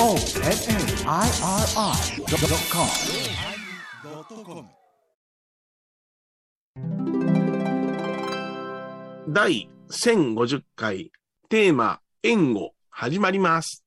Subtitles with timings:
[9.29, 11.13] 第1050回
[11.49, 13.85] テーマ援護始まります。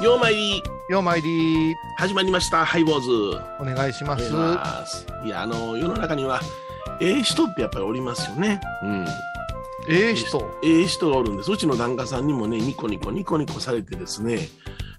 [0.00, 3.10] ようまいりようまいり始まりましたハイボーズ。
[3.58, 4.32] お願いします。
[5.24, 6.40] いやあの世の中には
[7.00, 8.60] ええ人ってやっぱりおりますよね。
[8.84, 9.04] うん。
[9.88, 10.38] ええ人。
[10.62, 11.50] ええ人がおるんです。
[11.50, 14.38] うちの檀家さんにもね、ニコニコニコニコされてですね、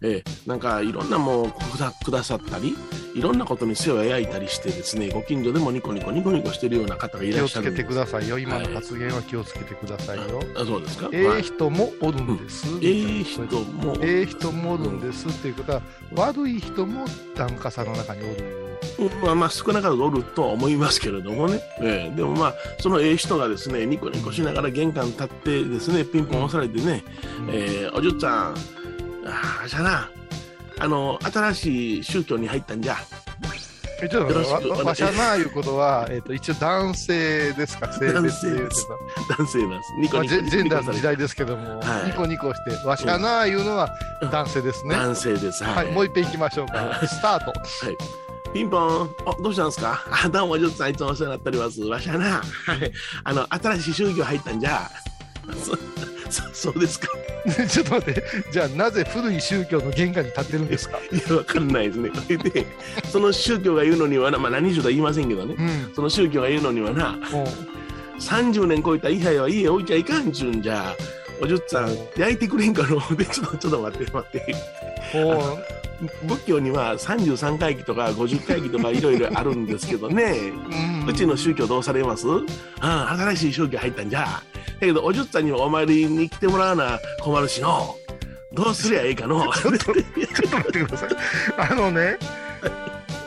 [0.02, 2.76] えーなんかいろんなもんくだくださったり、
[3.16, 7.78] いろんなことに世話焼いたりしてですね、ご近所でもニコニコニコニコしてるような方がい気をつけらっしゃるんです。
[7.78, 8.38] てくださいよ。
[8.38, 10.42] 今はいの発言は気をつけてくださいよ。
[10.56, 11.10] あそうですか？
[11.14, 12.68] えはいえ人もおるんです。
[12.84, 15.82] ええ人も、ええ人もおるんですっていうことは、
[16.14, 17.06] 悪い人も
[17.36, 18.56] 檀家さんの中におる。
[19.00, 27.04] うんまあまあ少なからずおるとは思いますけれどもね、ええでもまあそのええ人がですねニコニコしながら玄関立ってですねピンポン押されてね、
[27.50, 28.54] えーおじゅっちゃんあ
[29.64, 30.10] あじゃあな
[30.80, 32.98] あの新しい宗教に入ったんじゃ。
[34.02, 38.98] えちょっとわわわしゃないうことは、えっと一応男性ですか、性別で言う男性と。
[39.38, 39.94] 男性なんです。
[40.02, 42.08] ニコまあ、ニコジェジェンダーの時代ですけども、はい。
[42.08, 43.90] ニコニコして、わしゃないうのは
[44.34, 44.96] 男性ですね。
[44.96, 45.64] 男性です。
[45.64, 47.08] はい、もう一遍行きましょうか。
[47.08, 47.54] スタート。
[48.54, 49.10] ピンポン。
[49.26, 50.04] あどうしたんですか？
[50.12, 51.82] あどうもおじゅっさんいつもお世話になっております。
[51.84, 52.26] わしゃな。
[52.26, 52.92] はい。
[53.24, 54.92] あの新しい宗教入ったんじゃ
[56.54, 57.08] そうですか。
[57.70, 60.98] ちょっと待って、じゃあなぜ古い宗教の玄関に立ってるんですか？
[61.12, 62.10] いやわかんないですね。
[62.14, 62.66] それで
[63.12, 65.56] その宗教が言うのにはな、まあ、何宗とは言いませんけどね。
[65.58, 65.62] う
[65.92, 67.48] ん、その宗教が言うのにはなもう。
[68.22, 70.96] 30年超えた位牌は家置いちゃいかんちゅうんじゃ
[71.42, 73.00] おじゅっさん焼いてくれんかの？
[73.16, 74.56] でちょっとちょっと待って待って。
[75.14, 75.60] も
[76.24, 80.24] 仏教には33回忌とか50回忌とかいろいろあるんですけどね。
[80.50, 81.08] う、うん。
[81.08, 82.28] うちの宗教どうされます？
[82.80, 84.24] ああ新しい宗教入ったんじゃ。
[84.26, 84.42] だ
[84.80, 87.96] けどおじゅっさんにはお参りに来てもらわな困るしの。
[88.52, 89.42] どうすりゃええかの。
[89.54, 91.10] ちょっと待ってください。
[91.58, 92.18] あのね、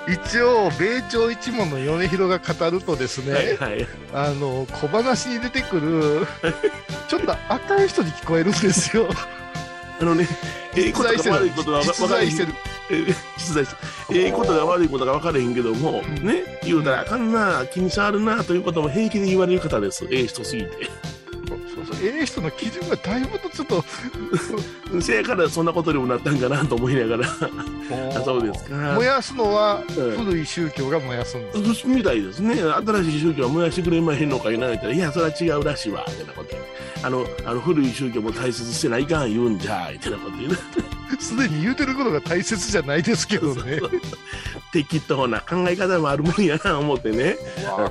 [0.08, 6.26] 一応、米朝一門の米広が語るとですね、はいはいあの小話に出てくる、
[7.08, 9.08] ちょっと赤い人に聞こえるんですよ。
[10.00, 10.26] あのね
[10.74, 11.80] ええ実ことが悪いことが。
[11.80, 12.52] 分実かれへん在してる。
[12.90, 13.76] えー実在して
[14.18, 20.70] ええことが悪いことが分からへんけども、うんね言うたらあかんな気に障るなということも平気で言われる方ですええ人すぎて
[22.02, 23.84] ええ人の基準がだいぶとちょっと、
[25.00, 27.28] せやからそんなことにもなったんかなと思いながら。
[28.16, 28.74] あそうですか。
[28.94, 30.24] 燃やすのはうん。
[30.24, 31.86] 古い宗教が燃やすんです。
[31.86, 32.60] みたいですね。
[32.60, 36.56] 新しい宗教は燃やしてくれまへんのか言われたらいやそれは違うらしいわってなこと
[37.02, 40.56] あのあの古い宗教も大切にしてないかん言うんじゃってなこと言うね
[41.18, 43.80] すでに言うてることが大切じゃないですけどね。
[44.72, 47.36] 適当な考え方もあるもんやな思ってね。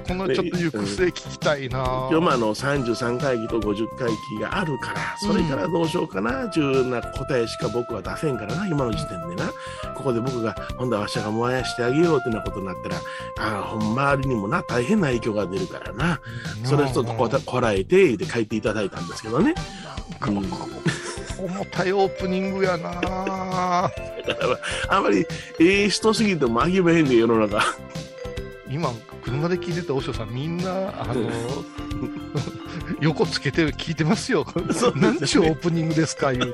[0.08, 2.08] このちょっと行く末聞きたいな。
[2.10, 9.52] 今日もあの33回忌と50回忌があるからそれからどうしようかなちゅうな答えしか僕は出せんからな今の時点でな。
[9.96, 16.20] ここで僕が今度はわしゃが燃やしてあげようってなことになったらあほん周りにもな大変な影響が出るからな。
[16.64, 19.54] それをちょっとこらえてで書いていただいたんですけどね。
[20.20, 20.44] なん。
[20.44, 20.68] か
[21.40, 22.92] 重たいオープニングやな。
[22.92, 24.60] だから
[24.90, 25.26] あんまり
[25.60, 27.64] ええ人すぎてもあげまへんね世の中
[28.70, 28.92] 今
[29.24, 31.30] 車で聞いてた和尚さんみんなあの
[33.00, 34.46] 横つけて聞いてますよ。
[34.54, 36.54] そうですねなんちゅうオープニングですか言う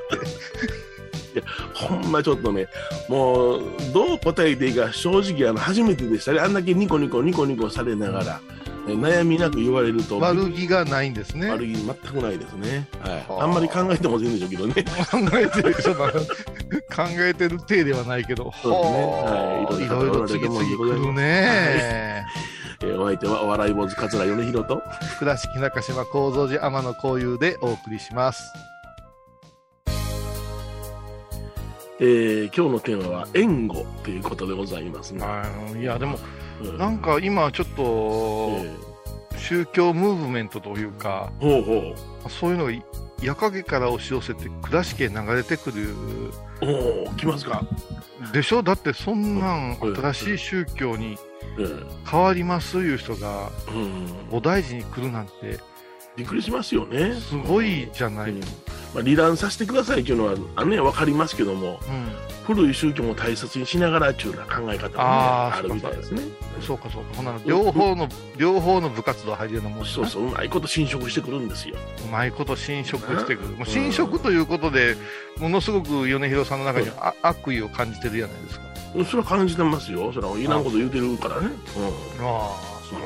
[1.74, 2.68] ほんまちょっとね
[3.08, 3.62] もう
[3.92, 11.50] どう答えていいか正直あの初めてでしたねあんだけニコニコニコニコされながら、え悩みなく言われると悪気がないんですね。
[11.50, 13.44] 悪気全くないですね、はい、はあ。
[13.44, 14.84] あんまり考えても全然でしょうけどね。
[15.10, 16.18] 考えてる人が考
[17.18, 18.98] えてる体ではないけど、 そうですね。
[19.00, 19.84] はい。
[19.84, 21.22] いろいろ次々来るね。
[21.22, 22.54] えー
[22.98, 24.82] お相手はお笑い坊主桂米宏と。
[25.18, 28.42] 倉敷中島幸三寺天野幸雄でお送りします。
[32.00, 35.24] えー今日のテーマは援護ということでございますね、
[35.80, 36.18] いやでも
[36.62, 36.78] うん。
[36.78, 37.82] なんか今ちょっと
[38.50, 38.76] え
[39.44, 42.72] 宗教ムーブメントというかーほうほそういうのが
[43.22, 46.32] 矢陰から押し寄せて倉敷へ流れてくるう
[46.62, 47.62] おお来ますか、
[48.32, 48.62] でしょ？
[48.62, 49.96] だってそんなんうん。
[49.96, 51.18] 新しい宗教に
[51.58, 51.86] うん。
[52.10, 55.58] 変わりますいう人がうん、お大事に来るなんて
[56.16, 57.14] びっくりしますよね。
[57.14, 58.40] すごいじゃない、うん
[58.94, 62.34] まあ、離断させてくださいっていうのはあね分かりますけどもうん。
[62.44, 66.22] 古い宗教も大切にしながらっていうような考え方も、ね、あるみたいですね。
[66.60, 67.16] そうかそうか。
[67.16, 68.06] ほんなら両方の
[68.36, 71.76] 両方の部活動入るようなもんそうそううまいこと侵食してくるんですよ。
[72.06, 74.96] うまいこと侵食してくる、もう侵食ということで、
[75.38, 78.64] ものすごく米広さんの中にあ悪意を感じてるじゃないですか。
[79.06, 80.12] それは感じてますよ。
[80.12, 82.54] それはいらんこと言うてるからね、うん、ああ、
[82.90, 82.96] そ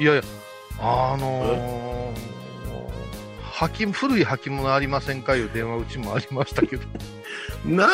[0.00, 0.02] う。
[0.02, 0.22] いやいや、
[0.80, 1.99] あのー、
[3.60, 6.82] 履き古い履物ありませんかいう電話うちもありましたけど、
[7.64, 7.88] な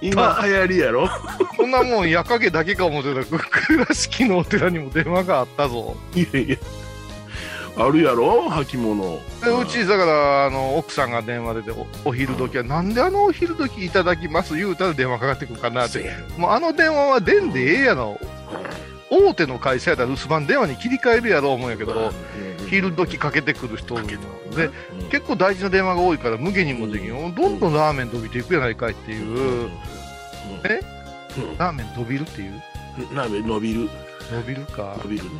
[0.00, 1.08] 今流行りやろ？
[1.56, 5.96] こんなもん、矢影だけか思ってたら、倉敷のお寺にも電話があったぞ。
[6.14, 6.56] いやいや。
[7.76, 8.48] あるやろ？
[8.48, 9.20] 履物。
[9.44, 14.56] でうち、だから、あの、奥さんが電話出て、おお昼時は、なんであのお昼時いただきます？
[14.56, 16.10] 言うたら電話かかってくるかなって。
[16.36, 18.18] もうあの電話は出んでええやろ。
[19.10, 22.12] 大手の会社やったら留守番電話に切り替えるやろう思うんやけど、
[22.68, 24.18] 昼時かけてくる人かけて
[24.50, 25.08] でくるうん。
[25.08, 27.32] 結構大事な電話が多いから無限にもできんよ。
[27.36, 29.70] どんどんラーメン伸びていくやないかいっていう、
[30.64, 30.80] え？
[31.38, 31.58] うん。
[31.58, 32.62] ラーメン伸びるっていう？
[33.14, 33.88] ラーメン伸びる。
[34.30, 34.96] 伸びるか。
[35.04, 35.30] 伸びるね。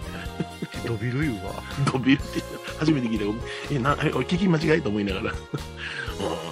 [0.85, 1.53] 伸びる言うわ。
[1.93, 2.43] 伸びるって
[2.79, 3.75] 初めて聞いた。
[3.75, 5.33] えなえ俺聞き間違いと思いながら、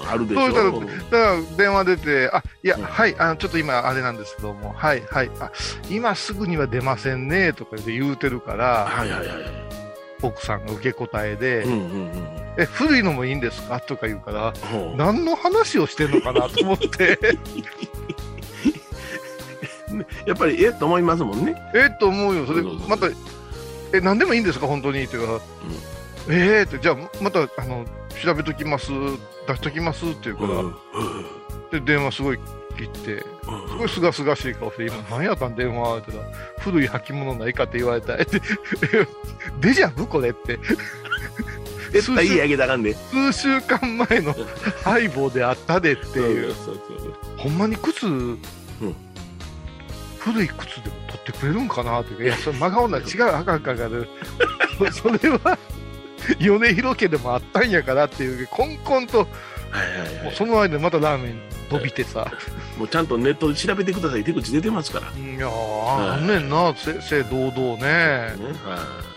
[0.03, 0.50] うん、あるでしょ。
[0.53, 0.81] そう
[1.11, 2.82] だから電話出てあいや、うん。
[2.85, 4.75] はいあのちょっと今あれなんですけども。
[4.76, 5.50] はいはいあ
[5.88, 8.87] 今すぐには出ませんねとかで言うてるから。
[8.87, 9.66] はいはいはい
[10.23, 12.11] 奥さんが受け答えで、うんうんうん
[12.59, 13.81] え古いのもいいんですか？
[13.81, 17.19] とか言うからほう何の話をしてんのかなと思って。
[20.27, 21.55] やっぱりえっと思いますもんね。
[21.75, 22.47] えっと思うよ。
[22.47, 23.07] それまた
[23.93, 24.67] え何でもいいんですか？
[24.67, 25.41] 本当にって言うか
[26.29, 27.85] ら、ええってじゃあまたあの
[28.23, 28.89] 調べときます
[29.47, 30.75] 出しときますって言うから、うん
[31.71, 32.39] で電話すごい
[32.77, 38.15] 切ってうんすごいすがすがしい顔して今何やったん電話って言ったら古い履物ないかって言われた。
[38.15, 38.41] って
[39.61, 40.59] デジャブこれって。
[41.93, 42.91] 絶対家あげたかんで。
[42.91, 44.35] っ数週間前の
[44.85, 46.55] ハイボーであったでっていう。
[46.55, 48.07] そうそうそうほんまに靴、
[50.19, 52.13] 古い靴でも取ってくれるんかなって。
[52.13, 54.07] いうかいやそれ真顔な違うあかかかん
[54.93, 55.59] それは
[56.41, 59.27] 米広家でもあったんやからっていうコンコンと
[59.71, 60.25] はいはいはい。
[60.25, 61.41] もうその間にまたラーメン
[61.71, 62.31] 伸びてさ、
[62.79, 64.25] もうちゃんとネットで調べてください。
[64.25, 65.11] 手口出てますから。
[65.13, 68.35] ねいやー、あんねんな正々堂々ね。
[68.65, 69.17] はい。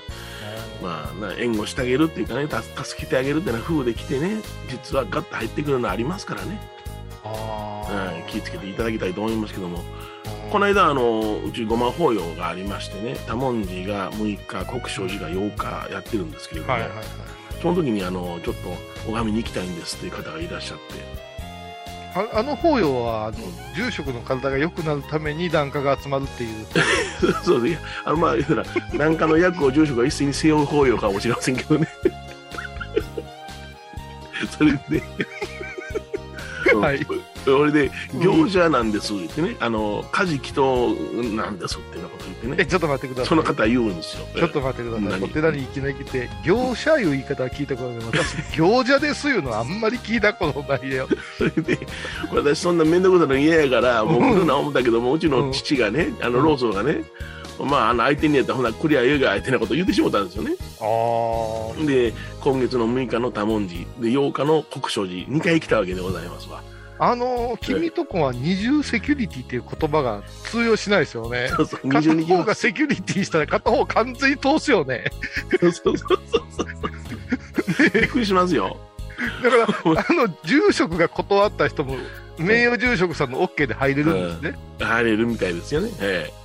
[0.81, 4.37] まあな援護してあげるっていうかね助助けてあげるっていうのは風で来てね
[4.69, 6.57] 実はガッと入ってくるのありますからね、
[7.23, 9.79] あはい、気をつけていただきたいと思いますけども。
[9.79, 9.83] ー
[10.49, 17.05] この間あのうちごま法要がありましてね多文字が6日国生寺が8日やってるんですけれども、はいはいはい
[17.61, 18.69] その時にあのちょっと
[19.11, 21.29] 拝みに行きたいんですっていう方がいらっしゃって。
[22.15, 23.37] ああの法要はあの
[23.75, 26.65] 住職の体が良くなるために檀家が集まるっていう。
[27.43, 28.63] そうであのまあ言うたら
[28.93, 31.87] 何かの役を住職が一斉に背負う法要かもしれませんけどね。
[34.57, 35.03] それで、
[36.73, 37.05] う んはい。
[37.45, 40.93] それで行者なんですって言ってね、あの家事祈祷
[41.35, 42.08] なんですっていうようなこと言
[42.39, 42.55] ってね。
[42.59, 43.27] えちょっと待ってください。
[43.27, 44.25] その方は言うんですよ。
[44.35, 45.19] ちょっと待ってください。
[45.19, 45.23] 何？
[45.23, 48.23] お寺にいきなり来て、業者いう言い方は聞いたことない。
[48.23, 51.07] 私、 業者ですいうのはあんまり聞いたことないよ。
[51.37, 51.77] そ れで
[52.33, 57.03] 私そんな面倒くさいの嫌やからもう来るな思ったけどもうちの父がねあの老僧がね
[57.59, 60.55] まああの相手にやったらほなクリアええが相手なこと言ってしもたんですよね。
[60.79, 66.61] あで今月の6日の多文字で8日の国生寺2回来たわけでございますわ
[66.99, 67.11] あ。
[67.11, 71.49] あの、君とこは二重セキュリティっていう言葉が通用しないですよね。
[71.55, 75.05] そうそう片22方がセキュリティしたら片方完全に通すよね。
[75.59, 78.77] そうそうそうそうびっくりしますよ
[79.43, 81.95] だから、あの、住職が断った人も、
[82.37, 84.59] 名誉住職さんの OK で入れるんですね。
[84.79, 86.39] 入れるみたいですよねええ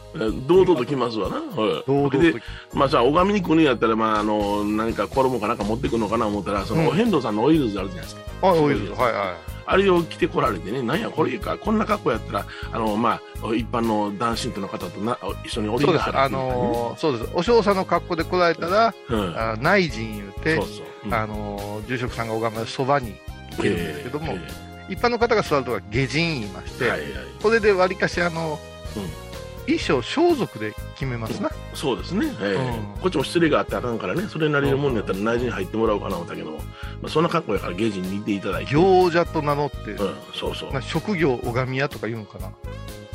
[0.46, 2.18] 堂々と来ますわな、はい堂々と。
[2.20, 2.34] で
[2.72, 8.92] まあさ拝みに来るんやったらまああの何か衣かなんか持ってくるのかな思ったらその、うんお遍道さんのオイルズあるじゃないですかあ、多いです。
[8.92, 15.70] はいはあれを着てこられてね、なんや、これいいか、こんな格好やったら、あの、まあ、一般の男子の方とな一緒にい。
[15.70, 16.08] 降りそうです。
[16.08, 17.30] あてはねのーそうです。
[17.34, 20.86] お嬢さんの格好で来られたら、うん、あ内陣言うてそう、そう。
[21.06, 23.14] うんあのー住職さんが拝むそばに
[23.56, 24.40] 行けるんですけども、え
[24.88, 27.10] 一般の方が座るとは下陣言いまして、えはいはい。
[27.42, 28.58] これでわりかしあの、
[28.96, 29.23] うん
[29.66, 32.94] 衣装装束で決めますな、そうですね、ええ。
[32.94, 33.00] うん。
[33.00, 36.64] こっちも失礼があってあかんからね、それなりのもんやったら内陣に入ってもらおうかな思ったけども、ま
[37.04, 39.96] あ、そんな格好やから芸人にいていただいて、うん、行者と名乗って、
[40.34, 40.72] そうそう。
[40.72, 42.52] な、職業拝み屋とか言うのかな。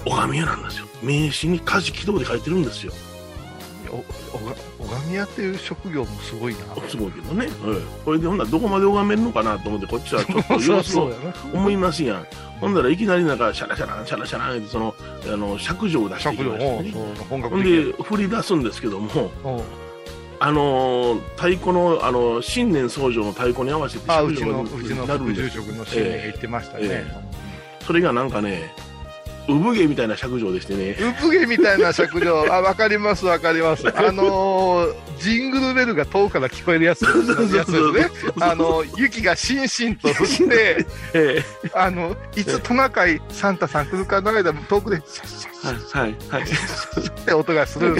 [0.05, 0.87] 拝み屋なんですよ。
[1.03, 2.93] 名刺に家事起動で書いてるんですよ。
[3.91, 3.97] お
[4.35, 11.11] おが拝み屋っていう職業もすごいなすごいけどね、うん、これでほんならどこまで拝めるのかなと思って、こっちはちょっと 様子を
[11.53, 12.27] 思いますやん。
[12.59, 14.93] ほんだらいきなりなんかシャラシャランシャラシャランってその
[15.25, 16.93] あの尺状を出してきましてね。
[17.29, 19.61] ほん的で振り出すんですけども、うん
[20.41, 27.05] あのー太鼓の、あのー新年創上の太鼓に合わせてあうちのうちの住職の新年が言ってましたね、え
[27.85, 28.73] それがなんかね
[29.53, 33.87] 産毛みたいな尺状でしてねうぶ毛みたいな尺状、あ、わかります、わかります。
[33.87, 38.09] あのージングルベルが遠くから聞こえるやつやつですね。
[38.39, 40.15] あの、雪がしんしんと降っ
[40.47, 47.97] て、えあの、いつトナカイサンタさん来るかの間、遠くで、シャッシャッシえはいはいはいャッって音がする。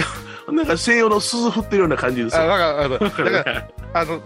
[0.50, 4.20] なんか西洋の鈴振ってるような感じですあ、よだからあの、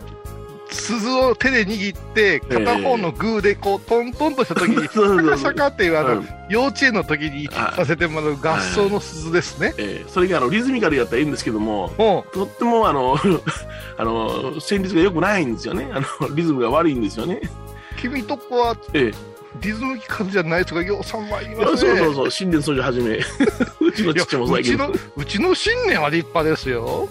[0.75, 6.29] 鈴を手で握って、片方のグーでこう、トントンとした時に、シャカシャカっていう、あの、うん。
[6.49, 9.73] 幼稚園の時にさせてもらう合奏の鈴ですね。
[9.79, 10.09] ええ。
[10.09, 13.17] それがあのリズミカルやったらいいんですけどももとってもあの
[13.97, 15.89] あの旋律が良くないんですよね。
[15.93, 17.41] あのリズムが悪いんですよね。
[17.43, 21.91] う、君とこはええリズム感じゃない人がようさんはいいやますね。
[21.91, 22.31] そうそうそう。
[22.31, 23.19] 新年掃除始め。
[23.81, 27.09] うちのいや父もそうやけどうちのうちの新年は立派ですよ。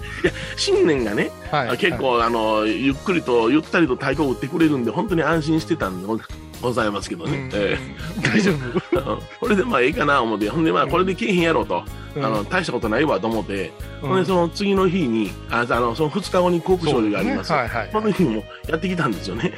[0.58, 6.20] 新年がね、はい、結構、あのゆっくりとゆったりと太鼓を打ってくれるんで本当に安心してたんでご
[6.62, 7.78] ございますけどね、うんえ
[8.24, 8.56] 大丈え
[9.40, 10.50] これでまあいいかな思って。
[10.50, 11.84] ほんでまあこれで来えへんやろうと、
[12.16, 12.26] 夫。
[12.26, 13.72] あの大したことないわと思って、
[14.02, 14.10] うん。
[14.10, 17.52] ほんでその次の日にああのその2日後に航空そう勝利があります。
[17.52, 17.58] ね。
[17.58, 17.90] はいはい。
[17.92, 19.54] その日もやってきたんですよね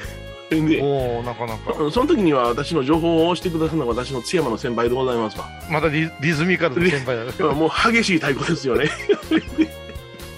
[0.50, 7.54] でおおなかなかうんその時には私の情報を押してくださるのが私の津山の先輩でございますわまだリリズミカルの先輩だ。
[7.54, 8.90] もう激しい太鼓ですよね。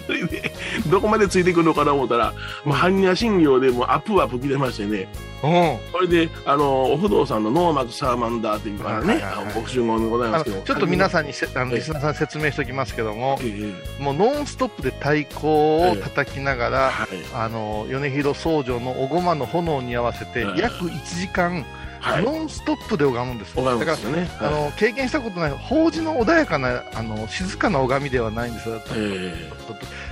[0.08, 0.52] それで
[0.90, 2.34] どこまでついてくるのかな思ったら、
[2.64, 5.10] もう般若心経でもうアップアップ来てましてね、
[5.44, 5.77] うん。
[5.91, 10.62] これで、あの、お不動産のノーマクサーマンダーというからね、でございますけど。
[10.62, 17.08] ちょっと皆さんにせあのええリスナーさん説明しておきますけども、ええもうノンストップで太鼓を叩きながら、はい。
[17.34, 21.65] あの米広総城のおごまの炎に合わせてはい約1時間、
[22.14, 22.24] はい。
[22.24, 23.54] ノンストップで拝むんです。
[23.56, 24.30] 拝むんだからですよね。
[24.40, 28.82] あの経験したことない法事の穏やかなあの静かな拝みではないんですよ。
[28.96, 29.50] え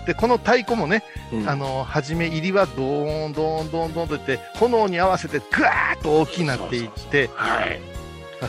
[0.06, 7.80] でこの太鼓もね、えうんあの初め入りはドーンドーンドーンドーンといって炎に合わせてぐわーっと大きくなっていってはい。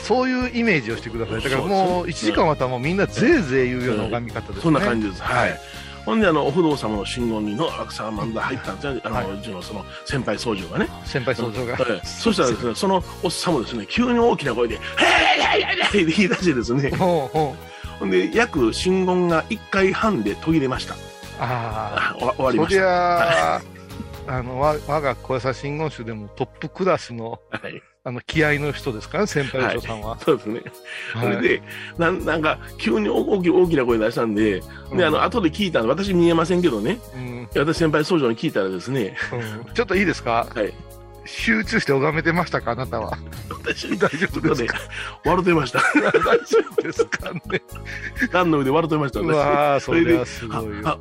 [0.00, 5.22] そういうイメージをしてくださいだからもう1時間終わったらもうみんなぜいぜい言うような拝み方ですね、そんな感じです。
[5.22, 5.54] ははいい。
[6.06, 9.00] ほんで、あの、お不動様の信号にのアクサーマンダー入ったんですよ。
[9.04, 10.88] あはいの、うちのその先輩総長がね。
[11.04, 20.94] 先輩総長が、はいそしたらですね、そのおっさんもですね、急に大きな声で、へいへいへいへいって言い出してですね、ほうほうほんで、約信言が1回半で途切れました。
[21.40, 22.82] ああお終わりりました。
[22.82, 23.62] ゃあ
[24.28, 27.82] あのわ我が小朝真言宗でもトップクラスのはい。
[28.06, 30.62] あの気合の人ですからね先輩長さんは、そうですね。
[31.12, 31.42] そはい。
[31.42, 31.62] れで、
[31.98, 37.48] なんなんか、急に大き大きな声出したんで、うんで、あの、後で聞いたの、私見えませんけどね、うん。
[37.56, 39.16] 私先輩総長に聞いたらですね、
[39.66, 39.74] うん。
[39.74, 40.46] ちょっといいですか？
[40.54, 40.72] はい。
[41.26, 43.18] 集中して拝めてましたかあなたは？
[43.50, 44.78] 私、大丈夫ですねか、
[45.24, 45.80] 笑ってました。
[45.94, 47.40] 大丈夫ですかね？
[48.30, 49.36] 缶の上で笑ってました、う私。
[49.36, 50.82] わーそれですごいよ。
[50.84, 50.98] あ、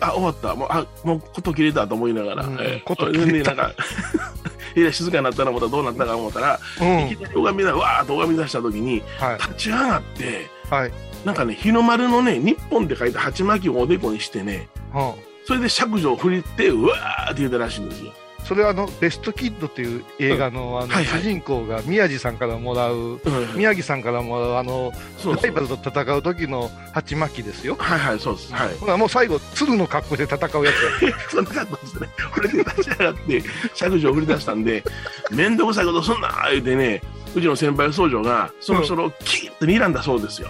[0.00, 0.54] あ終わった。
[0.54, 3.50] もう、あ、もう、こと切れたと思いながら、うんえーこと切れた。
[3.50, 3.74] そでなんか、
[4.76, 7.08] いや、静かになったらまたどうなったか思ったら、うん。
[7.08, 9.38] いきなり拝みだ、わーっと拝み出した時に、はい。
[9.38, 10.92] 立ち上がって、はい。
[11.24, 15.12] なんかね、日の丸のね、日本って書いた鉢巻きをおでこにしてね、うん。
[15.46, 18.12] それで尺状を振りって、うわーって言うたらしいんですよ。
[18.44, 23.20] それはあのベストキッドっていう映画のあの主人公が宮地さんからもらううん
[23.56, 24.92] 宮城さんからもらうあの
[25.24, 27.76] ライバルと戦う時の鉢巻きですよ。
[27.78, 28.52] はいはい、そうです。
[28.52, 28.74] はい。
[28.74, 31.18] ほらもう最後鶴の格好で戦うやつや。
[31.30, 32.08] そんな格好ですね。
[32.34, 33.42] これで立ち上がって、
[33.74, 34.82] 尺状を振り出したんで、
[35.30, 37.02] めんどくさいことすんなー言うてね、
[37.34, 40.48] うちの先輩総長が、そろそろキーッと睨んだそうですよ。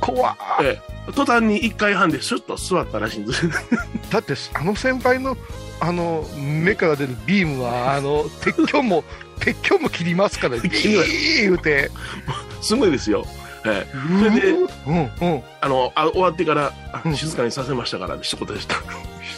[0.00, 3.48] 怖っええ、途端に1回半でスッと座ったらしいんです。
[4.10, 5.36] だってあの先輩の
[5.80, 9.02] あの目から出るビームはあの 鉄橋も
[9.40, 11.90] 鉄橋も切りますからビー言うて。
[12.60, 13.26] すごいですよ。
[13.64, 18.76] ええ、それで、うんうんあの、あ終わってから、あうん静かにさせましたから、一言でした。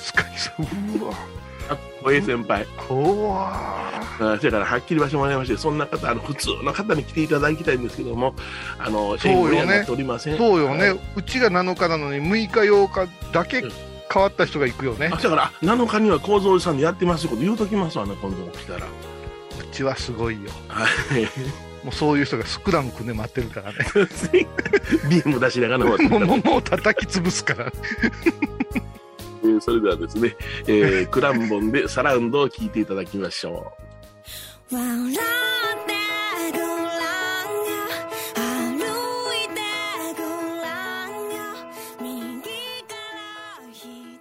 [0.03, 1.44] 静かにさうわあ
[2.05, 2.67] 小平先輩。
[2.87, 3.53] 怖っ
[4.21, 8.35] あそれからはっきり言わせてもらいまして、そんな方、あの普通の方に来ていただきたいんですけども、
[8.79, 9.85] あの、そうよね。
[9.87, 9.99] そう
[10.61, 11.01] よね、はい。
[11.17, 13.73] うちが7日なのに6日8日だけうん。
[14.13, 15.11] 変わった人が行くよね。
[15.13, 18.81] あ、だから、あ7日には構造さんでやってますよこと言うときますわね、今度来たら。
[18.87, 18.89] う
[19.73, 20.51] ちはすごいよ。
[20.69, 20.87] は
[21.19, 21.23] い。
[21.85, 23.79] もうそういう人がスクラム組んで待ってるからね。
[25.11, 27.73] ビーム出しながらもうもうもう叩き潰すから。
[28.75, 30.37] えーそれではですね、
[30.67, 33.73] えークランボンでサラウンドを聞いていただきましょ
[34.71, 34.75] う。
[34.75, 34.89] 笑っ
[35.87, 35.93] て
[36.53, 36.69] ごらん
[37.69, 37.75] よ
[38.35, 38.45] 歩
[39.35, 39.61] いて
[40.17, 40.23] ご
[40.63, 41.37] らんよ
[42.01, 42.43] 右
[42.89, 43.17] から
[43.73, 44.19] 左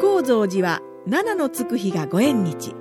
[0.00, 2.74] 高蔵寺は七のつく日がご縁日。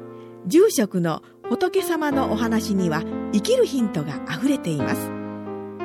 [0.48, 3.03] 住職の仏様のお話には
[3.34, 5.12] 生きるヒントがあふれています。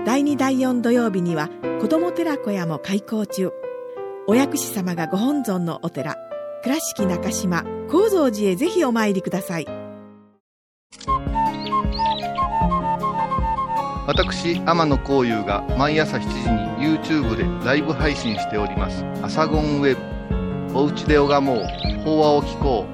[0.07, 3.51] 第2第4土曜日には子ども寺小屋も開校中。
[4.29, 6.17] お薬師様がご本尊のお寺
[6.63, 9.67] 倉敷中島・高蔵寺へぜひお参りください。
[14.07, 16.29] 私天野幸雄が毎朝7時
[16.83, 20.01] に YouTube でライブ配信しております「アサゴンウェブ」
[20.79, 21.87] 「おうちで拝もう。
[22.05, 22.87] 法話を聞こ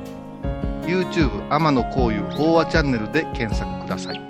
[0.84, 4.20] う」YouTube 天野幸雄法話チャンネルで検索ください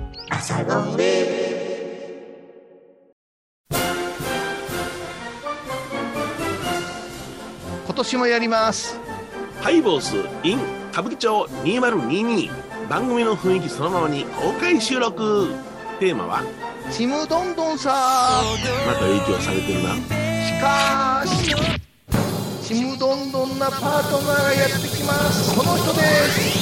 [8.03, 8.99] 年もやります。
[9.61, 10.59] ハイボーズ in
[10.91, 12.51] 歌舞伎町2022
[12.89, 15.55] 番組の雰囲気そのままに公開収録。
[16.01, 16.43] テーマは？
[16.91, 18.43] ちむどんどんさ
[18.85, 19.95] また影響されてるな。
[19.95, 20.03] し
[20.61, 21.55] かし
[22.67, 25.57] ちむどんどんなパートナーがやってきます。
[25.57, 26.41] この人です。
[26.41, 26.62] はい、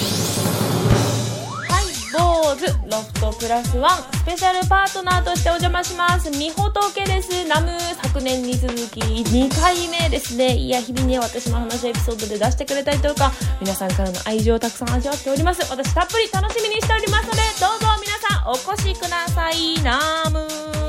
[2.13, 6.31] 坊主ロフトプラスワンスペシャルパートナーとしてお邪魔します。
[6.31, 7.47] みほとけです。
[7.47, 7.69] ナム
[8.03, 10.57] 昨年に続き2回目ですね。
[10.57, 15.61] いや日々ね私の話エピソードで出してくれたりとか皆さんからの愛情をたくさん味わっております。
[15.71, 19.81] 私たっぷり楽しみにしておりますのでどうぞ皆さんお越しください。
[19.83, 20.49] ナム。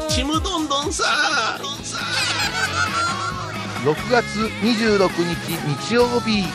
[0.09, 1.03] ちむどんどんさ
[3.83, 4.25] 6月
[4.61, 6.45] 26日日曜日。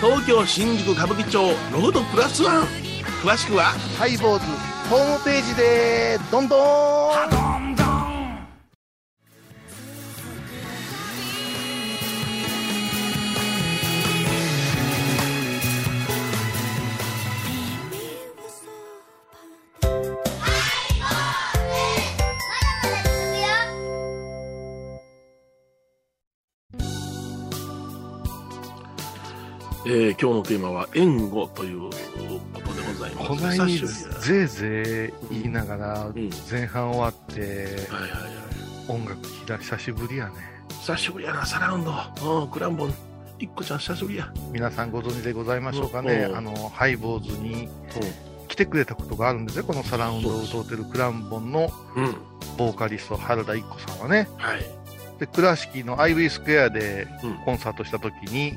[0.00, 1.40] 東京新宿歌舞伎町
[1.72, 2.83] ロフトプラスワン
[3.24, 4.44] 詳しくはハイボーズ
[4.90, 7.34] ホームページでどんどん。
[29.86, 31.90] えー今日のテーマは援護という
[33.26, 37.76] こないにぜいぜい言いながらん前半終わって。
[38.88, 40.32] 音楽聴きだ久しぶりやね
[40.80, 41.92] 久しぶりやな、サラウンド。
[42.42, 42.94] うん、クランボン。
[43.38, 44.30] 一個ちゃん久しぶりや。
[44.52, 47.68] 皆さんご存知でございましょうかねうんあのハイボーズに
[48.48, 51.70] 来てくれたことがあるんですよこのサラウンドを歌ってるクランボンの。
[52.58, 54.60] ボーカリスト原田一子さんはねはい。
[55.18, 58.54] で倉敷のアイビースクエアでうんコンサートした時に、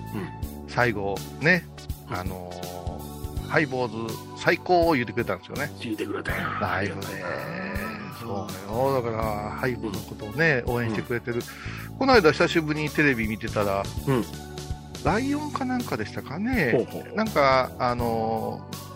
[0.68, 1.66] 最後ね、
[2.10, 2.87] うんあのー
[3.48, 5.72] ハイボーズ最高を言ってくれたんですよね。
[5.80, 6.38] 聞いてくれたよ。
[6.62, 7.08] ライブで。
[8.20, 9.02] そうよ。
[9.02, 11.42] だから、ハイボーズのことをね、応援してくれてる。
[11.98, 14.24] この間久しぶりにテレビ見てたら、うん
[15.04, 16.88] ライオンかなんかでしたかほうね。
[16.92, 18.87] ほうなんか、あのー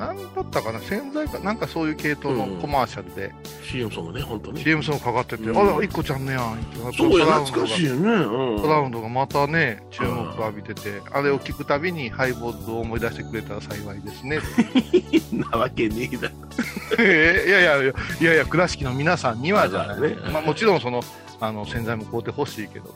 [0.00, 3.32] な、なんだったかな洗剤かなんかそういう系統のコマーシャルで、
[3.62, 4.62] CM ソングね、本当に。
[4.62, 6.96] CM ソングかかってて、うんあら、一個ちゃんねやんって。
[6.96, 8.08] そうや、懐かしいよね。
[8.08, 8.62] うん。
[8.62, 14.40] トラウンドがまたね、注目を浴びてて、あれを聞くたびにハイボーズを思い出してくれたら幸いですね。
[15.32, 16.30] なわけねえだ。
[16.98, 20.00] えいやいやいや、いやいや、倉敷の皆さんにはじゃない。
[20.00, 21.02] ねまあもちろんその、
[21.40, 22.94] あの、洗剤も買うてほしいけど、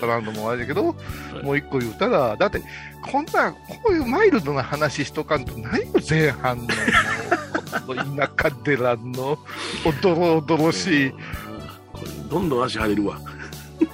[0.00, 0.94] トラウンドもあれだけど、
[1.40, 2.62] いもう一個言うたら、だって、
[3.10, 3.58] こんな、こ
[3.90, 6.66] ういうマイルドな話しとかんと、何よ、前半の、
[8.28, 9.38] 田舎寺の、
[9.84, 11.14] おどろおどろしい、
[12.30, 13.20] どんどん足腫れるわ。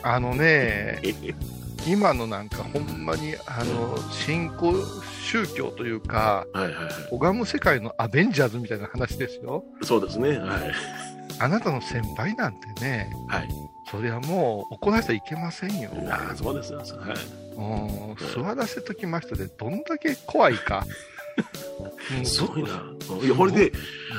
[0.03, 1.01] あのね、
[1.87, 4.75] 今のなんかほんまにあの新興
[5.22, 6.85] 宗教というかはいはいはい。
[7.11, 10.38] 拝む世界のアベンジャーズみたいな話ですよそうですね。
[10.38, 10.72] はい。
[11.38, 13.49] あなたの先輩なんてねはい。
[13.97, 16.79] それはもう怒らせちゃいけませんよ、ああ、そうですよ。
[16.79, 16.89] はい。
[17.57, 20.85] うん、座らせときましたでどんだけ怖いか、
[22.19, 22.27] うん。
[22.27, 22.83] すごいな。
[23.23, 23.73] いや、これで、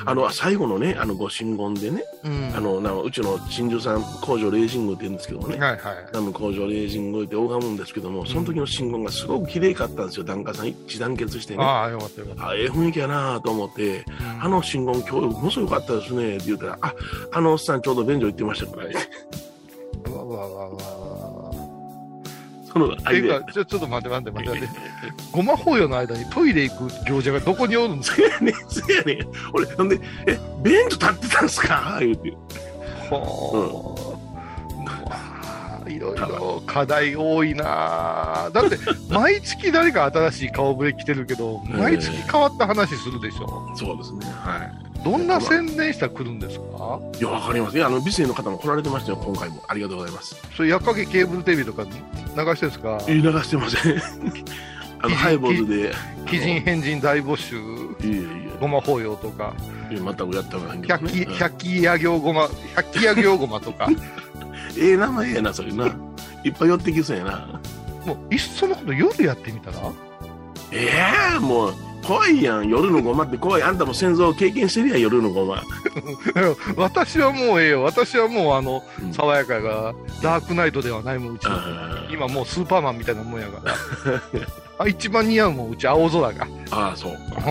[0.04, 5.78] あの、最後のね、あの、ご神言でね、うん、あの、なうちの真珠さん、工場レージングって言うんですけどもね、はいはい。
[6.12, 10.24] ナム工場レージングって拝むんですけども、その時の真言がすごく綺麗かったんですよ。
[10.24, 10.68] 檀家さん。
[10.68, 11.64] 一致団結してね。
[11.64, 14.42] あああよかったよかった、ええ雰囲気やなと思って、うん。
[14.42, 16.94] あの真言今日ものすごかったですねって言ったら、あ、
[17.32, 18.94] あのおっさんちょうど便所行ってましたから、ね、
[22.86, 24.68] そのって間いうかちょっと待って待って待って待って。
[25.32, 28.16] ごま法要の間にトイレ行く行者がどこにおるんですか？
[28.22, 29.14] せやねん、せやね。
[29.14, 29.28] ん。
[29.52, 31.96] 俺、ほんで、え、便所立ってたんすか？
[32.00, 32.32] 言うて。
[33.10, 33.96] ほ
[34.76, 38.76] う、うわいろいろ課題多いなだって
[39.08, 43.72] 毎月誰か新しい顔ぶれ来てるけど毎月変わった話するでしょ。
[43.74, 44.26] そうですね。
[44.44, 44.87] はい。
[45.04, 47.00] どんな宣伝したら来るんですか？
[47.18, 47.76] いや、わかります。
[47.76, 49.62] いや、あの、美声の方も来られてましたよ、今回も。
[49.68, 50.36] ありがとうございます。
[50.56, 51.96] それ、やっかけケーブルテレビとか流し
[52.34, 52.98] てるんですか？
[53.08, 53.96] え流してません。
[55.00, 55.92] あの、ハイボーズで。
[56.28, 57.56] 鬼人変人大募集、
[58.06, 58.28] いやいや
[58.60, 59.54] ごま法要とか、
[59.90, 61.26] いや、全くやったわけないけど百鬼、ね。
[61.38, 63.88] 百鬼夜行ごま、百鬼夜行ごまとか、
[64.76, 65.86] ええ名前やな、それな。
[66.44, 67.60] いっぱい寄ってきそうやな。
[68.04, 69.76] もう、いっそのこと夜やってみたら？
[70.72, 70.90] え
[71.36, 71.74] えもう、
[72.08, 72.68] 怖いやん。
[72.68, 73.62] 夜のごまって怖い。
[73.62, 75.62] あんたも戦争経験してるやん夜のごま、
[76.76, 77.82] 私はもうええよ。
[77.82, 79.12] 私はもうあの、うん。
[79.12, 81.46] 爽やかやから、ダークナイトではないもん、うち
[82.10, 83.74] 今もうスーパーマンみたいなもんやから。
[84.80, 86.46] あ一番似合うもん、うち青空が。
[86.70, 87.18] あーそうか。
[87.36, 87.44] うん。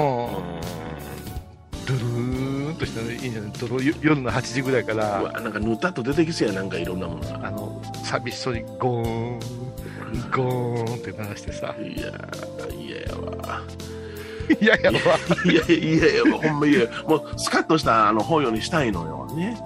[1.85, 3.47] ドゥルーンとしたね、いいんじゃな
[3.83, 3.93] い？
[4.01, 9.39] 夜の8時ぐらいかうら、わなんかぬたっと出てきそうやなんかいろんなものがあの、寂しそうにゴーン、
[10.35, 11.75] ゴーンって鳴らしてさ。
[11.79, 13.15] いやー嫌や
[13.47, 13.61] わ
[14.61, 14.97] いやいや、わ
[15.45, 15.69] いやい。
[15.69, 19.57] やいやいやほんま嫌やもうスカッとしたあの法要にしたいのよね。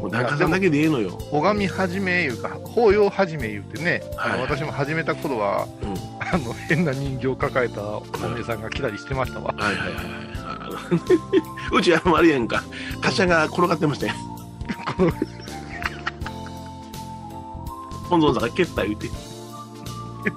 [0.00, 1.18] もう檀家さんだけでいいのよ。
[1.32, 4.40] 拝み始めいうか、法要始め言うてね、はい。
[4.40, 5.94] 私も始めた頃は、うん。
[6.20, 8.02] あの変な人形を抱えたお
[8.36, 9.54] 姉さんが来たりしてましたわ。
[9.56, 10.28] はいはいはい
[11.72, 12.62] うちあのあれやんか。
[13.00, 14.12] 貨車が転がってましたよ。
[18.08, 19.08] 本尊さんが蹴った言うて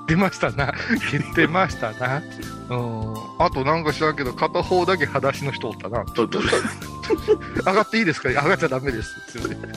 [0.07, 0.73] 出ましたな。
[1.11, 2.21] 言ってましたな。
[2.69, 3.13] うん。
[3.39, 6.03] あとなんか知らんけど、片方だけ裸足の人おったな。
[6.05, 8.29] 上がっていいですか？
[8.29, 9.15] 上がっちゃダメです。
[9.37, 9.67] って言って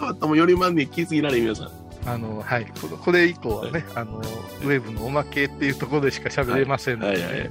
[0.00, 1.70] あともよりまんね気すぎられ皆さん
[2.06, 2.66] あの、はい。
[2.80, 7.50] これこれ以降はね、あの、ウェブのおまけっていうところでしか喋れませんので、はいはいはい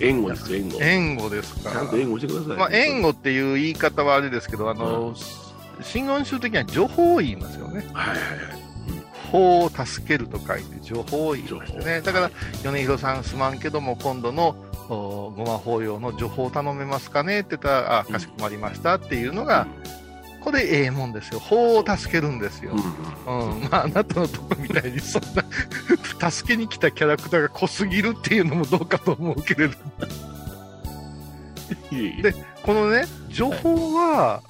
[0.00, 5.12] 援護ですよ援護援護ですかちゃんと援護してくださいまあ、援護っていう言い方はあれですけど、あの、
[5.82, 7.84] 真言宗的には情報を言いますよね。
[7.92, 8.67] はいはいはい
[9.30, 12.00] 法を助けると書いて情報を言いましてね。
[12.00, 12.30] だから、
[12.62, 14.56] 米広さんすまんけども、今度の
[14.88, 19.66] おごま法要の情報を頼めますかねって言ったら、あ、かしこまりましたっていうのが、
[20.40, 21.40] これええもんですよ。
[21.40, 22.72] 法を助けるんですよ。
[23.26, 23.60] うんうん。
[23.70, 25.44] まあ、あなたのとこみたいに、そんな、
[26.30, 29.74] 助けに来たキャラクターが濃すぎるっていうのもどうかと思うけれど。
[32.22, 34.42] でこのね、情報は、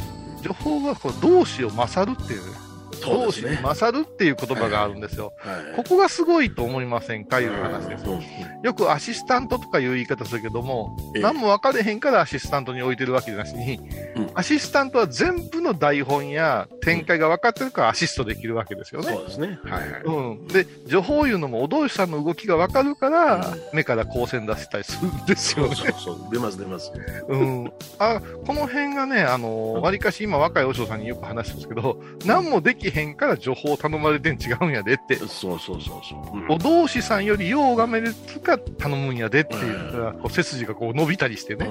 [0.42, 2.67] 情報はこう動詞を勝るっていうね、
[3.00, 3.60] 動詞にそうですね。
[3.62, 5.32] 勝るっていう言葉があるんですよ。
[5.38, 5.76] はい。
[5.76, 8.04] ここがすごいと思いませんかいう話です。
[8.06, 8.16] う。
[8.16, 8.20] ん
[8.62, 11.22] よくアシスタントとかいう言い方するけども、ええ。
[11.22, 13.78] 何も分かれへんからアシスタントに置いてるわけじゃなしに、
[14.16, 14.30] うん。
[14.34, 19.12] アシスタントは全部の台本や展開が分かってるからアシストできるわけですよね。
[19.12, 19.58] そうですね。
[19.64, 20.02] はいはい。
[20.02, 25.74] うん、で、情報いうのもお道士さんの動きが分かるから、うん目から光線出せたりするんですよね。
[25.74, 26.32] そうそうそう。
[26.32, 26.92] 出ます出ます。
[27.28, 36.36] うん、あこの辺がね、あのわりかし今、若い和尚さんによく話すんですけど、何もできへんから情報を頼まれてん違うんやでって、そうそうそうそう。
[36.36, 36.46] うん。
[36.50, 41.66] お道士さんよりようがめるか頼むんやでっていうのが、こう背筋がこう伸びたりしてね、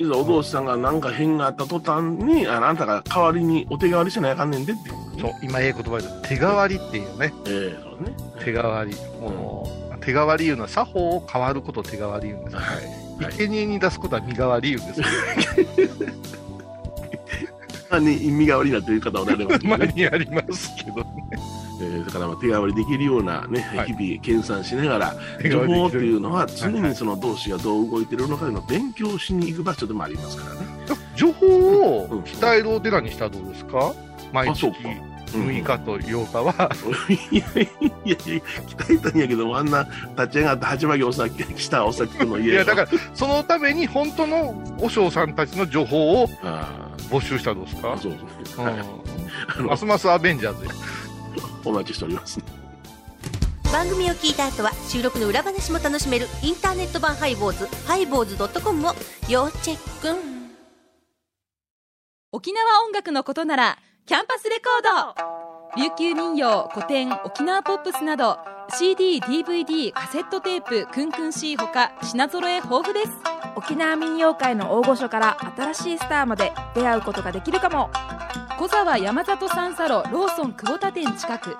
[0.00, 5.20] うん、いざお道士さんが何か変があった途端にああなたが代わりにお手代わりしないあかんねんでっていう。
[5.20, 6.28] そう今、ええ言葉で。
[6.28, 8.16] 手代わりっていうね、ええそうね。
[8.44, 12.60] 手代わり、もう手代わりいうのは作法を変わることを手代わり言うんですよ。
[12.60, 12.66] は
[13.20, 15.06] い、はい、生贄に出すことは身代わり言うんですよ。
[17.90, 21.28] まあね身代わりになってる方おられますけど前ね、にありますけどね。
[21.80, 25.14] えーだからまあ手代わりできるようなね、はい日々研鑽しながら
[25.50, 30.60] 情報っていうのは常にその同士がどう動いてるのかというのを勉強しに行く場所でもありますからね。
[31.16, 33.94] 情報をうん鍛えるお寺にしたらどうですか
[34.32, 34.78] 毎月あそうか
[35.32, 36.70] 6日と8日は、
[37.30, 37.62] いやいや
[38.04, 47.92] いや鍛えたんやけどもあんな立ち上がって鉢巻きお酒したお酒の家いやだからそのために本当の和尚さんたちの情報をあ募集したらどうですか？
[47.92, 48.12] あそう
[48.44, 50.72] そう、 はますますアベンジャーズや。
[51.64, 52.38] お待ちしております。
[53.72, 58.94] 番組を聞いた後は収録の裏話も楽しめるインターネット版ハイボーズハイボーズドットコムを
[59.28, 60.16] 要チェック。
[62.32, 65.82] 沖縄音楽のことならキャンパスレコード。
[65.82, 68.38] 琉球民謡古典沖縄ポップスなど
[68.70, 73.10] CDDVD カセットテープクンクン C ほか品揃え豊富です。
[73.54, 77.90] 沖縄民謡界の大御所から新しいスターまで出会うことができるかも。
[78.58, 81.56] 小沢山里三佐路ローソン久保田店近く。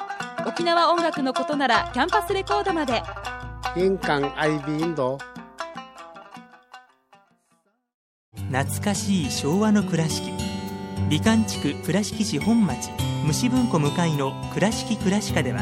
[0.47, 3.03] 沖縄音楽のことならキャンパスレコードまで。
[3.77, 5.19] 印港 IB 印度
[8.51, 10.33] 懐かしい昭和の倉敷。
[11.09, 12.91] 美観地区倉敷市本町
[13.25, 15.61] 虫文庫向かいの「倉敷倉歯科」では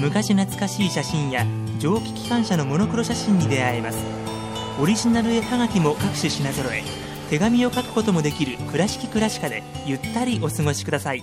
[0.00, 1.46] 昔懐かしい写真や
[1.78, 3.98] 蒸気機関車のモノクロ写真に出会えます。
[4.80, 6.82] オリジナル絵はがきも各種品揃え
[7.30, 11.22] 手紙を書くこともできる「倉敷倉歯科」でゆったりお過ごしください。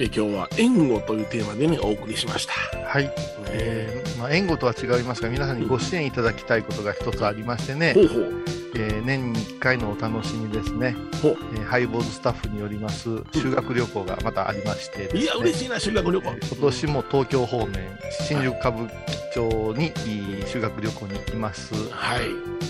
[0.00, 2.52] え今日は援護というテーマでねお送りしました。
[2.86, 3.10] はい、
[3.46, 16.30] えーまあ、援護とは違いますが皆さんにご支援いただきたいことが一つありましてね、ほうほうえー年に1回のお楽しみですね、えーハイボーズスタッフによります修学旅行がまたありましてね、いや嬉しいな修学旅行。
[16.30, 18.90] 今年も東京方面新宿歌舞伎
[19.34, 21.74] 町にいい修学旅行に行きます。
[21.90, 22.20] はい。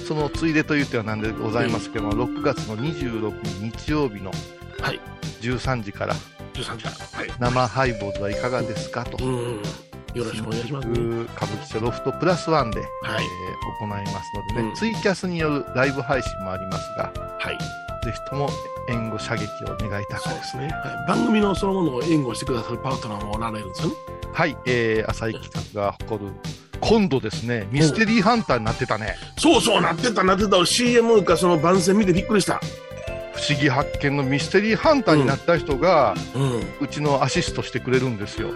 [0.06, 4.30] そのついでと言ってはなんでございますけども、6月の26日日曜日の
[4.80, 5.00] はい。
[5.40, 6.14] 13時から
[6.54, 6.82] 13
[7.12, 7.36] 回はい。
[7.38, 9.24] 生ハイボーズはいかがですかと。
[9.24, 9.62] うん
[10.14, 10.88] よろしくお願いします。
[10.88, 13.24] ね歌舞伎町ロフトプラスワンで、はい。
[13.24, 14.74] えー行いますのでね、うん。
[14.74, 17.58] ツイキャスによるライブ配信もありますが、はい。
[18.04, 18.48] ぜひとも
[18.88, 23.94] 援護射撃を願いたくそうですね、はい、番組のそのものを援護してくださるパートナーもおられるんですよね。
[24.32, 26.32] はい、えー、浅井企画が誇る、
[26.80, 29.16] 今度ですね、ミステリーハンターになってたね。
[29.36, 30.64] そうそうなってたなってた。
[30.64, 32.60] CM かその番宣見てびっくりした
[33.38, 38.50] 不思議発見のミステリーハンターになった人が、うんうちのアシストしてくれるんですよ。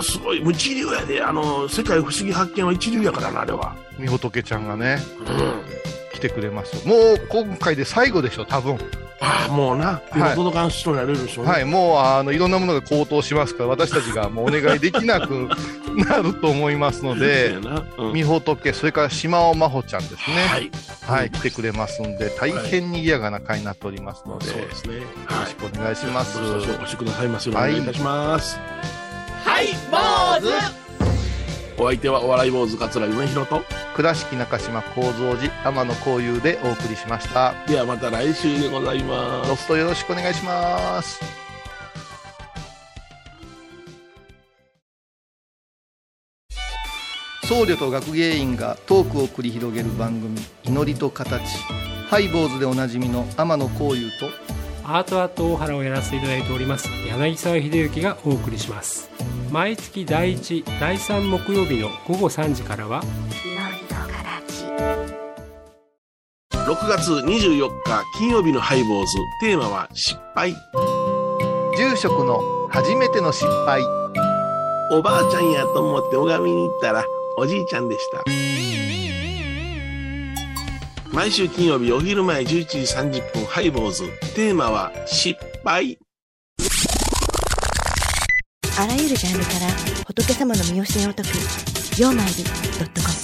[0.00, 5.82] すごい無一流やであの世界不思議発見は一流やからなあれはみほとけちゃんがね、うん
[6.14, 6.86] 来てくれます。
[6.86, 8.78] もう今回で最後でしょ、多分。
[9.24, 10.02] ああもうな。
[10.12, 15.48] 手の届かん人になれるでしょうね、はい、もう、あの、いろんなものが高騰しますから、私たちがもうお願いできなく
[15.96, 17.56] なると思いますので、
[18.12, 20.18] みほとけ、それから島尾真帆ちゃんですね。
[20.48, 20.70] はい。
[21.06, 24.96] はい、来てくれますんで、大変にぎやかな会になっておりますので、そうですね。
[24.96, 26.42] よろしくお願いします。
[26.42, 28.58] どうぞお越しくださいますようお願いいたします、
[29.44, 31.82] はい坊主。
[31.82, 33.62] お相手はお笑い坊主桂夢弘と
[33.94, 37.54] 倉敷中島幸三寺天野幸雄でお送りしました。
[37.66, 41.20] ではまた来週でございますロフトよろしくお願いします。
[47.44, 51.42] 僧侶と学芸員がトークを繰り広げる番組「祈りと形」
[52.08, 54.30] ハイボーズでおなじみの天野幸雄と
[54.84, 59.10] アートアート大原をやらせていただいております柳沢秀幸がお送りします
[59.50, 63.02] 毎月第1第3木曜日の午後3時からは
[66.72, 69.18] 6月24日金曜日のハイボーズ。
[69.42, 70.54] テーマは失敗。
[71.76, 73.82] 住職の初めての失敗。
[74.90, 77.04] おばあちゃんやと思って拝みに行ったら
[77.36, 78.24] おじいちゃんでした。
[81.12, 82.78] 毎週金曜日お昼前11時
[83.18, 84.04] 30分ハイボーズ。
[84.34, 85.98] テーマは失敗。
[88.78, 89.68] あらゆるジャンルから
[90.06, 91.36] 仏様の身教えを解く
[92.00, 92.50] 「曜マイルド
[92.86, 93.14] ットコム」